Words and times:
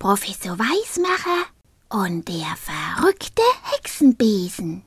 Professor 0.00 0.58
Weismacher 0.58 1.44
und 1.90 2.26
der 2.26 2.56
verrückte 2.56 3.42
Hexenbesen. 3.64 4.86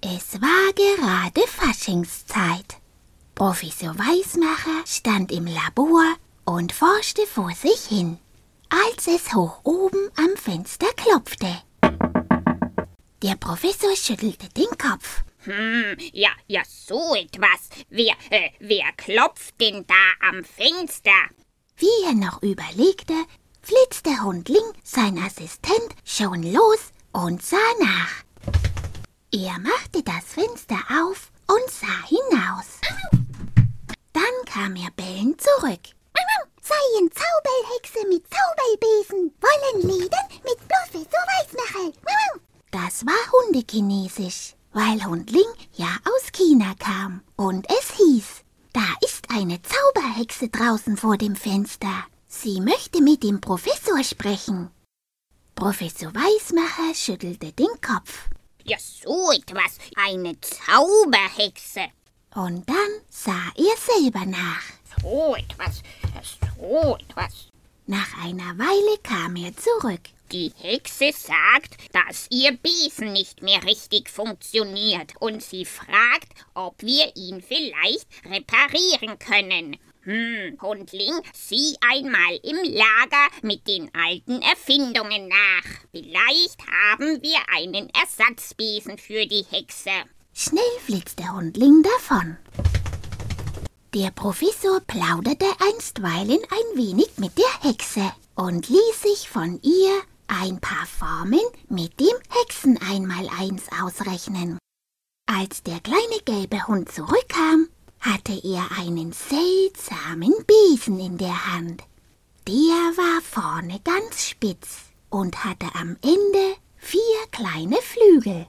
Es 0.00 0.40
war 0.40 0.72
gerade 0.72 1.46
Faschingszeit. 1.46 2.78
Professor 3.34 3.98
Weismacher 3.98 4.86
stand 4.86 5.30
im 5.30 5.46
Labor 5.46 6.16
und 6.46 6.72
forschte 6.72 7.26
vor 7.26 7.50
sich 7.50 7.84
hin, 7.84 8.18
als 8.70 9.08
es 9.08 9.34
hoch 9.34 9.60
oben 9.62 10.08
am 10.16 10.34
Fenster 10.38 10.90
klopfte. 10.96 11.54
Der 13.22 13.34
Professor 13.36 13.94
schüttelte 13.94 14.48
den 14.56 14.70
Kopf. 14.78 15.22
Hm, 15.40 15.98
ja, 16.14 16.30
ja, 16.46 16.62
so 16.66 17.14
etwas. 17.14 17.68
Wer, 17.90 18.14
äh, 18.30 18.52
wer 18.60 18.90
klopft 18.96 19.60
denn 19.60 19.84
da 19.86 20.28
am 20.30 20.44
Fenster? 20.44 21.12
Wie 21.76 22.04
er 22.06 22.14
noch 22.14 22.42
überlegte, 22.42 23.14
flitzte 23.60 24.22
Hundling, 24.22 24.62
sein 24.84 25.18
Assistent, 25.18 25.88
schon 26.04 26.42
los 26.42 26.92
und 27.12 27.42
sah 27.42 27.56
nach. 27.80 28.24
Er 29.32 29.58
machte 29.58 30.02
das 30.04 30.24
Fenster 30.24 30.78
auf 31.02 31.32
und 31.48 31.70
sah 31.70 32.06
hinaus. 32.06 32.80
Dann 34.12 34.44
kam 34.46 34.76
er 34.76 34.90
bellend 34.92 35.40
zurück. 35.40 35.80
Seien 36.62 37.10
Zauberhexe 37.10 38.08
mit 38.08 38.24
Zauberbesen, 38.32 39.34
wollen 39.40 39.82
Lieden 39.82 40.24
mit 40.44 40.58
Professor 40.68 41.20
Weißmacher. 41.36 41.92
Das 42.70 43.04
war 43.04 43.32
Hundekinesisch, 43.32 44.54
weil 44.72 45.04
Hundling 45.04 45.52
ja 45.74 45.98
aus 46.06 46.32
China 46.32 46.74
kam. 46.78 47.22
Und 47.36 47.66
es 47.68 47.96
hieß, 47.96 48.44
da 48.72 48.86
ist 49.04 49.26
eine 49.30 49.60
Zauberhexe 49.60 49.83
draußen 50.52 50.96
vor 50.96 51.16
dem 51.16 51.34
Fenster. 51.34 52.06
Sie 52.28 52.60
möchte 52.60 53.02
mit 53.02 53.22
dem 53.22 53.40
Professor 53.40 54.02
sprechen. 54.04 54.70
Professor 55.56 56.14
Weißmacher 56.14 56.94
schüttelte 56.94 57.52
den 57.52 57.80
Kopf. 57.80 58.28
Ja, 58.62 58.76
so 58.78 59.32
etwas. 59.32 59.78
Eine 59.96 60.40
Zauberhexe. 60.40 61.86
Und 62.34 62.68
dann 62.68 62.92
sah 63.10 63.52
er 63.56 63.76
selber 63.76 64.24
nach. 64.26 64.62
So 65.02 65.34
etwas. 65.34 65.82
So 66.56 66.96
etwas. 66.96 67.48
Nach 67.86 68.24
einer 68.24 68.56
Weile 68.58 68.98
kam 69.02 69.36
er 69.36 69.52
zurück. 69.56 70.00
Die 70.32 70.52
Hexe 70.56 71.12
sagt, 71.12 71.76
dass 71.92 72.28
ihr 72.30 72.52
Besen 72.56 73.12
nicht 73.12 73.42
mehr 73.42 73.62
richtig 73.64 74.08
funktioniert 74.08 75.12
und 75.20 75.42
sie 75.42 75.64
fragt, 75.64 76.32
ob 76.54 76.80
wir 76.82 77.14
ihn 77.16 77.42
vielleicht 77.42 78.06
reparieren 78.24 79.18
können. 79.18 79.76
Hm, 80.04 80.58
Hundling, 80.60 81.14
sieh 81.32 81.76
einmal 81.80 82.38
im 82.42 82.56
Lager 82.56 83.26
mit 83.40 83.66
den 83.66 83.90
alten 83.94 84.42
Erfindungen 84.42 85.28
nach. 85.28 85.64
Vielleicht 85.92 86.60
haben 86.66 87.22
wir 87.22 87.38
einen 87.56 87.88
Ersatzbesen 87.88 88.98
für 88.98 89.26
die 89.26 89.46
Hexe. 89.48 89.90
Schnell 90.34 90.62
flitzte 90.84 91.32
Hundling 91.32 91.82
davon. 91.82 92.36
Der 93.94 94.10
Professor 94.10 94.80
plauderte 94.80 95.46
einstweilen 95.72 96.40
ein 96.50 96.76
wenig 96.78 97.16
mit 97.16 97.38
der 97.38 97.70
Hexe 97.70 98.12
und 98.34 98.68
ließ 98.68 99.02
sich 99.02 99.30
von 99.30 99.58
ihr 99.62 100.02
ein 100.26 100.60
paar 100.60 100.84
Formeln 100.84 101.48
mit 101.70 101.98
dem 101.98 102.16
Hexeneinmaleins 102.28 103.68
ausrechnen. 103.80 104.58
Als 105.26 105.62
der 105.62 105.80
kleine 105.80 106.20
gelbe 106.26 106.66
Hund 106.66 106.92
zurückkam, 106.92 107.68
hatte 108.04 108.38
er 108.44 108.68
einen 108.78 109.12
seltsamen 109.12 110.34
Besen 110.46 111.00
in 111.00 111.16
der 111.16 111.54
Hand. 111.54 111.82
Der 112.46 112.54
war 112.54 113.22
vorne 113.22 113.80
ganz 113.82 114.28
spitz 114.28 114.92
und 115.08 115.44
hatte 115.44 115.66
am 115.74 115.96
Ende 116.02 116.56
vier 116.76 117.00
kleine 117.32 117.76
Flügel. 117.80 118.46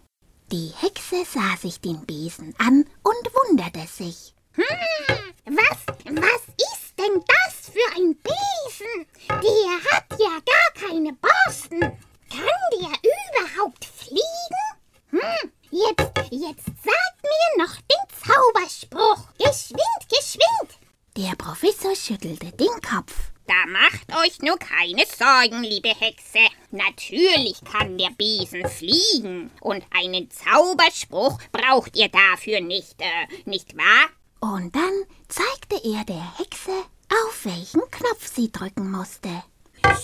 Die 0.52 0.72
Hexe 0.78 1.24
sah 1.26 1.56
sich 1.58 1.80
den 1.80 2.06
Besen 2.06 2.54
an 2.58 2.86
und 3.02 3.32
wunderte 3.48 3.88
sich. 3.88 4.36
Hm, 4.52 4.64
was, 5.46 5.96
was 6.06 6.42
ist 6.74 7.00
denn 7.00 7.24
das 7.26 7.72
für 7.72 7.96
ein 7.96 8.16
Besen? 8.18 9.08
Der 9.30 9.92
hat 9.92 10.20
ja 10.20 10.40
gar 10.46 10.90
keine 10.90 11.14
Borsten. 11.14 11.80
Kann 11.80 12.62
der 12.74 12.92
überhaupt 13.02 13.86
fliegen? 13.86 14.22
Hm, 15.12 15.52
jetzt, 15.72 16.32
jetzt 16.32 16.66
sag 16.84 17.14
mir 17.24 17.64
noch 17.64 17.76
den 17.76 18.06
Zauberspruch. 18.26 19.28
Geschwind, 19.38 20.10
geschwind. 20.10 20.80
Der 21.18 21.34
Professor 21.38 21.96
schüttelte 21.96 22.52
den 22.52 22.82
Kopf. 22.82 23.32
Da 23.48 23.54
macht 23.68 24.14
euch 24.22 24.42
nur 24.42 24.58
keine 24.58 25.06
Sorgen, 25.06 25.64
liebe 25.64 25.88
Hexe. 25.88 26.40
Natürlich 26.72 27.64
kann 27.64 27.98
der 27.98 28.10
Besen 28.10 28.68
fliegen. 28.68 29.50
Und 29.62 29.86
einen 29.92 30.30
Zauberspruch 30.30 31.40
braucht 31.54 31.96
ihr 31.96 32.10
dafür 32.10 32.60
nicht, 32.60 33.00
äh, 33.00 33.28
nicht 33.46 33.78
wahr? 33.78 34.10
Und 34.42 34.76
dann 34.76 35.06
zeigte 35.30 35.78
er 35.88 36.04
der 36.04 36.38
Hexe, 36.38 36.72
auf 37.10 37.46
welchen 37.46 37.90
Knopf 37.92 38.28
sie 38.36 38.52
drücken 38.52 38.92
musste. 38.92 39.30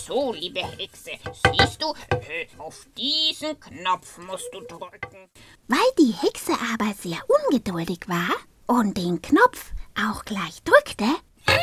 So, 0.06 0.32
liebe 0.32 0.60
Hexe, 0.60 1.10
siehst 1.44 1.82
du, 1.82 1.92
äh, 2.08 2.46
auf 2.56 2.86
diesen 2.96 3.60
Knopf 3.60 4.16
musst 4.16 4.48
du 4.54 4.60
drücken. 4.60 5.28
Weil 5.68 5.78
die 5.98 6.12
Hexe 6.12 6.52
aber 6.72 6.94
sehr 6.94 7.18
ungeduldig 7.28 8.08
war 8.08 8.30
und 8.66 8.96
den 8.96 9.20
Knopf 9.20 9.72
auch 9.96 10.24
gleich 10.24 10.62
drückte, 10.64 11.04
ah, 11.46 11.58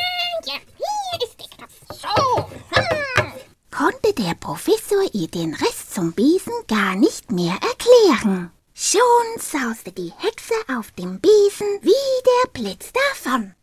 ja, 0.46 0.54
hier 0.76 1.26
ist 1.26 1.38
der 1.40 1.48
Knopf. 1.56 1.72
So. 1.88 2.48
Hm. 2.72 3.32
konnte 3.70 4.12
der 4.14 4.34
Professor 4.34 5.02
ihr 5.12 5.28
den 5.28 5.54
Rest 5.54 5.94
zum 5.94 6.12
Besen 6.12 6.52
gar 6.68 6.96
nicht 6.96 7.30
mehr 7.30 7.54
erklären. 7.54 8.50
Schon 8.74 9.38
sauste 9.38 9.92
die 9.92 10.12
Hexe 10.18 10.54
auf 10.76 10.90
dem 10.92 11.20
Besen 11.20 11.66
wie 11.82 11.90
der 12.24 12.50
Blitz 12.52 12.92
davon. 12.92 13.54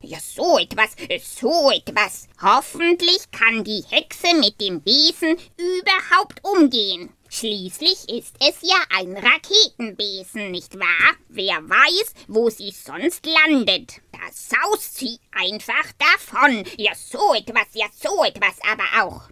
Ja, 0.00 0.18
so 0.20 0.58
etwas, 0.58 0.90
so 1.22 1.70
etwas. 1.70 2.28
Hoffentlich 2.40 3.30
kann 3.30 3.64
die 3.64 3.84
Hexe 3.90 4.34
mit 4.38 4.60
dem 4.60 4.80
Besen 4.80 5.36
überhaupt 5.56 6.42
umgehen. 6.44 7.10
Schließlich 7.30 8.08
ist 8.08 8.34
es 8.40 8.62
ja 8.62 8.76
ein 8.90 9.16
Raketenbesen, 9.16 10.50
nicht 10.50 10.78
wahr? 10.78 11.14
Wer 11.28 11.56
weiß, 11.56 12.14
wo 12.26 12.48
sie 12.48 12.70
sonst 12.70 13.26
landet. 13.26 14.00
Da 14.12 14.20
saust 14.32 14.96
sie 14.96 15.18
einfach 15.32 15.92
davon. 15.98 16.64
Ja, 16.78 16.92
so 16.94 17.34
etwas, 17.34 17.68
ja, 17.74 17.86
so 17.94 18.24
etwas 18.24 18.56
aber 18.62 19.04
auch. 19.04 19.28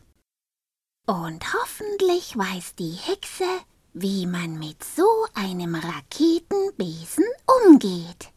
Und 1.06 1.44
hoffentlich 1.54 2.36
weiß 2.36 2.74
die 2.74 2.92
Hexe, 2.92 3.48
wie 3.94 4.26
man 4.26 4.58
mit 4.58 4.84
so 4.84 5.08
einem 5.34 5.74
Raketenbesen 5.74 7.24
umgeht. 7.64 8.28